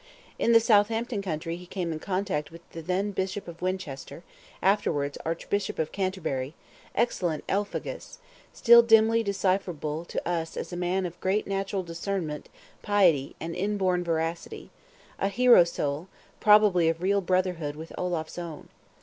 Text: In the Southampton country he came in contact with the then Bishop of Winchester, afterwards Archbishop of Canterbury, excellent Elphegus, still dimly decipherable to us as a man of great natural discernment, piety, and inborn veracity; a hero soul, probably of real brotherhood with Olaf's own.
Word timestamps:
In 0.39 0.51
the 0.51 0.59
Southampton 0.59 1.21
country 1.21 1.57
he 1.57 1.67
came 1.67 1.91
in 1.93 1.99
contact 1.99 2.49
with 2.49 2.67
the 2.71 2.81
then 2.81 3.11
Bishop 3.11 3.47
of 3.47 3.61
Winchester, 3.61 4.23
afterwards 4.59 5.15
Archbishop 5.23 5.77
of 5.77 5.91
Canterbury, 5.91 6.55
excellent 6.95 7.43
Elphegus, 7.47 8.17
still 8.51 8.81
dimly 8.81 9.21
decipherable 9.21 10.03
to 10.05 10.27
us 10.27 10.57
as 10.57 10.73
a 10.73 10.75
man 10.75 11.05
of 11.05 11.21
great 11.21 11.45
natural 11.45 11.83
discernment, 11.83 12.49
piety, 12.81 13.35
and 13.39 13.55
inborn 13.55 14.03
veracity; 14.03 14.71
a 15.19 15.27
hero 15.27 15.63
soul, 15.63 16.07
probably 16.39 16.89
of 16.89 17.03
real 17.03 17.21
brotherhood 17.21 17.75
with 17.75 17.93
Olaf's 17.95 18.39
own. 18.39 18.69